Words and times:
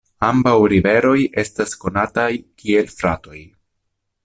Ambaŭ 0.27 0.53
riveroj 0.71 1.17
estas 1.43 1.77
konataj 1.85 2.27
kiel 2.63 2.91
fratoj. 2.95 3.45